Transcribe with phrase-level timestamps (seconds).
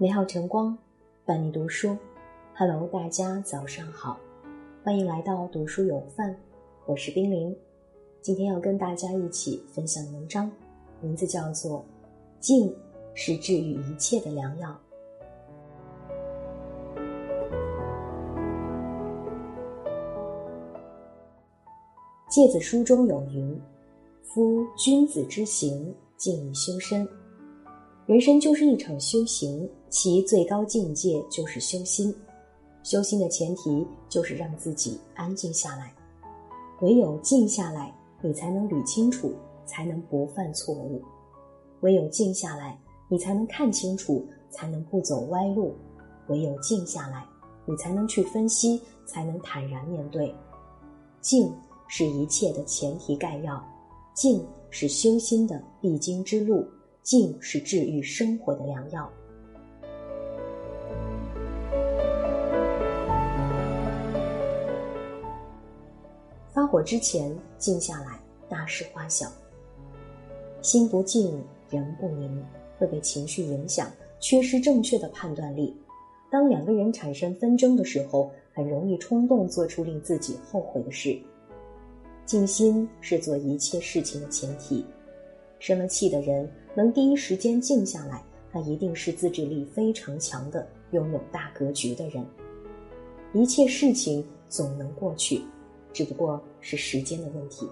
[0.00, 0.78] 美好，晨光，
[1.26, 1.96] 伴你读书。
[2.54, 4.16] Hello，大家早上好，
[4.84, 6.36] 欢迎来到读书有范，
[6.86, 7.52] 我是冰凌。
[8.22, 10.48] 今天要跟大家一起分享的文章，
[11.00, 11.80] 名字叫做
[12.38, 12.72] 《静
[13.12, 14.70] 是治愈一切的良药》。
[22.30, 23.60] 诫子书中有云
[24.22, 27.04] ：“夫君子之行，静以修身。”
[28.08, 32.12] 人生就是一场修行，其最高境界就是修心。
[32.82, 35.94] 修心的前提就是让自己安静下来，
[36.80, 39.34] 唯有静下来，你才能捋清楚，
[39.66, 40.98] 才能不犯错误；
[41.80, 45.74] 唯有静下来，你才能看清楚，才能不走歪路；
[46.28, 47.26] 唯有静下来，
[47.66, 50.34] 你才能去分析，才能坦然面对。
[51.20, 51.52] 静
[51.88, 53.62] 是一切的前提概要，
[54.14, 56.66] 静是修心的必经之路。
[57.08, 59.10] 静是治愈生活的良药。
[66.52, 69.26] 发火之前，静下来，大事化小。
[70.60, 72.44] 心不静，人不宁，
[72.78, 75.74] 会被情绪影响，缺失正确的判断力。
[76.30, 81.18] 当两个人产生纷争的时候，很容易冲动做出令自己后悔的事。
[82.26, 84.84] 静心是做一切事情的前提。
[85.58, 86.48] 生了气的人。
[86.74, 88.22] 能第一时间静下来，
[88.52, 92.24] 他一定是自制力非常强的、拥有大格局的人。
[93.32, 95.42] 一切事情总能过去，
[95.92, 97.68] 只不过是时间的问题。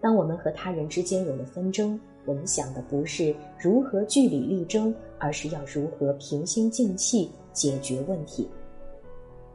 [0.00, 8.48] 当我们和他人之间有了纷争，我们想的不是如何据理力争，而是要如何平心静气解决问题。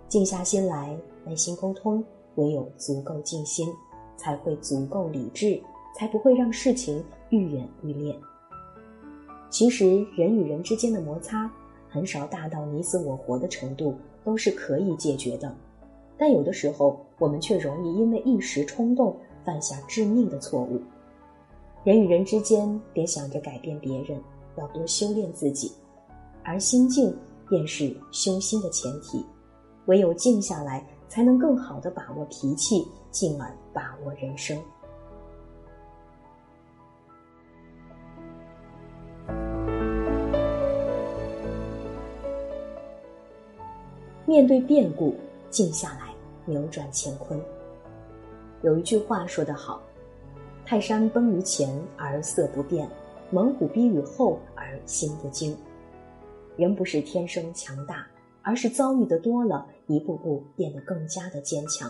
[0.08, 2.02] 静下心来，耐心沟通，
[2.36, 3.67] 唯有足够静心，
[4.16, 5.61] 才会足够理智，
[5.97, 8.15] 才不会让事情愈演愈烈。
[9.49, 11.49] 其实，人与人之间的摩擦
[11.89, 15.52] 很少大到你死我活的程度，都是可以解决的。
[16.15, 20.80] 但有的时候，我们却容易因为一时冲动犯下致命的错误。
[21.83, 24.21] 人与人之间，别想着改变别人，
[24.55, 25.71] 要多修炼自己。
[26.43, 27.11] 而心静
[27.49, 29.25] 便是修心的前提，
[29.87, 34.55] 唯有静下来，才能更好的把握脾气，进而把握人生。
[44.27, 45.15] 面对变故，
[45.49, 47.39] 静下来，扭转乾坤。
[48.61, 49.82] 有一句话说得好
[50.67, 52.89] ：“泰山崩于前而色不变，
[53.32, 55.58] 猛虎逼于后而心不惊。”
[56.58, 58.05] 人不是天生强大，
[58.42, 61.89] 而是遭遇的多了，一步步变得更加的坚强。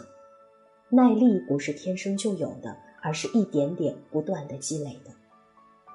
[0.90, 5.10] 耐力不是天生就有的，而是一点点不断的积累的。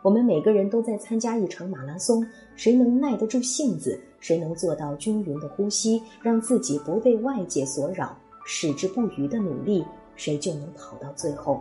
[0.02, 2.26] 我们每个人都在参加一场马拉松，
[2.56, 9.84] 谁能耐得住性子，谁能做到均匀的呼吸，让自己不被外界所扰，矢志不渝的努力，
[10.16, 11.60] 谁就能跑到最后。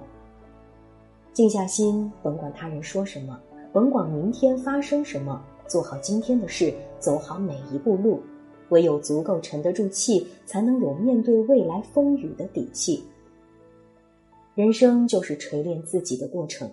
[1.34, 3.40] 静下心，甭管他人说什么，
[3.72, 8.20] 甭管明天发生什么，做好今天的事，走好每一步路。
[8.70, 13.04] 唯有足够沉得住气，才能有面对未来风雨的底气。
[14.56, 16.72] 人生就是锤炼自己的过程。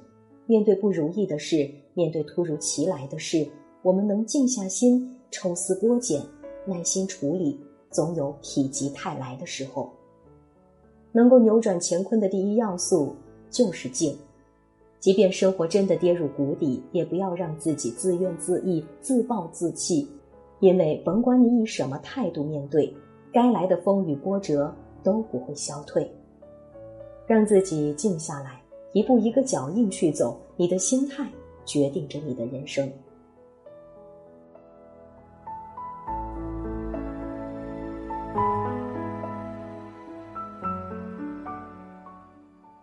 [0.48, 3.46] 面对不如意的事，面对突如其来的事，
[3.82, 6.22] 我们能静下心，抽丝剥茧，
[6.64, 7.60] 耐心处理，
[7.90, 9.90] 总有否极泰来的时候。
[11.12, 13.14] 能够扭转乾坤的第一要素
[13.50, 14.16] 就是静。
[14.98, 20.08] 即便生活真的跌入谷底，也不要让自己自怨自艾、自暴自弃，
[20.60, 22.90] 因为甭管你以什么态度面对，
[23.30, 26.10] 该来的风雨波折都不会消退。
[27.26, 28.62] 让自己静下来。
[28.92, 31.28] 一步一个脚印去走，你的心态
[31.66, 32.90] 决定着你的人生。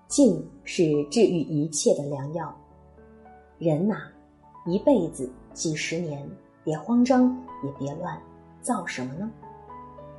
[0.08, 2.56] 静是治愈一切的良药。
[3.58, 3.96] 人呐，
[4.66, 6.26] 一辈子几十年，
[6.64, 8.18] 别慌张，也别乱，
[8.62, 9.30] 造什么呢？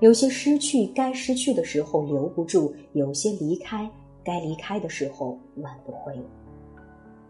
[0.01, 3.91] 有些失去该失去的时候留不住，有些离开。
[4.27, 6.21] 该离开的时候挽不回。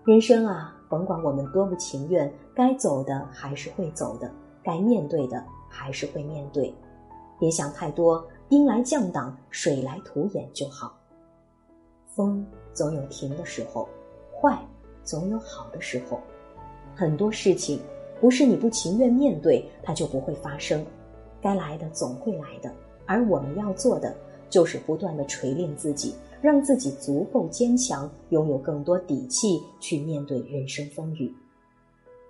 [0.06, 4.32] 人生啊，甭管我们多不情愿，该走的还是会走的，
[4.62, 6.74] 该面对的还是会面对。
[7.38, 10.96] 别想太多，兵来将挡，水来土掩就好。
[12.06, 13.86] 风总有停的时候，
[14.32, 14.58] 坏
[15.04, 16.18] 总有好的时候。
[16.94, 17.78] 很多事情
[18.22, 20.82] 不是你不情愿面对，它就不会发生。
[21.42, 22.72] 该来的总会来的，
[23.04, 24.16] 而我们要做的
[24.48, 26.14] 就是不断的锤炼自己。
[26.42, 31.34] 让自己足够坚强，拥有更多底气去面对人生风雨。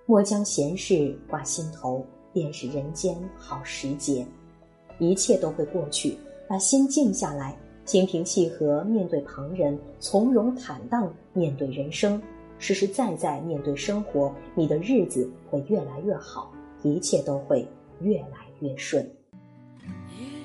[0.07, 4.25] 莫将闲事挂心头，便是人间好时节。
[5.01, 6.17] 一切都会过去，
[6.49, 12.23] 把心静下来，心平气和面对旁人，从容坦荡面对人生，
[12.59, 16.51] 实实在在面对生活，你的日子会越来越好，
[16.83, 17.67] 一切都会
[18.01, 19.07] 越来越顺。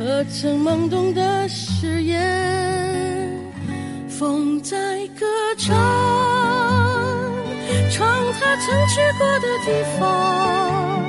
[0.00, 2.18] 和曾懵懂的誓言。
[4.08, 5.26] 风在歌
[5.58, 5.76] 唱，
[7.90, 11.04] 唱他曾去过的地方，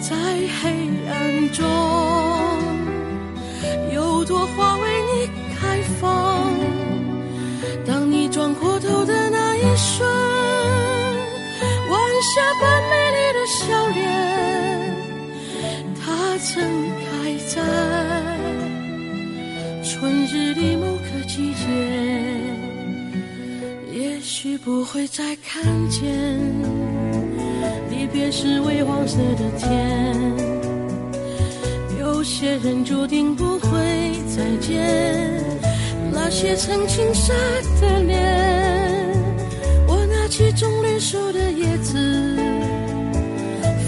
[0.00, 0.16] 在
[0.60, 0.74] 黑
[1.08, 1.64] 暗中，
[3.92, 5.30] 有朵花为你。
[5.56, 6.52] 开放。
[7.86, 10.06] 当你转过头的那一瞬，
[11.88, 12.00] 晚
[12.34, 13.62] 霞般美丽的笑
[13.94, 14.02] 脸，
[16.04, 16.52] 它曾
[24.44, 26.12] 许不会再看见
[27.88, 30.14] 离别时微黄色的天，
[31.98, 33.70] 有些人注定不会
[34.36, 34.84] 再见。
[36.12, 37.32] 那些曾青涩
[37.80, 38.20] 的脸，
[39.88, 42.36] 我拿起种绿树的叶子，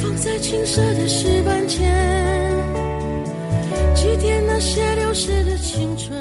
[0.00, 1.86] 放在青涩的石板前，
[3.94, 6.18] 祭奠那些流逝的青春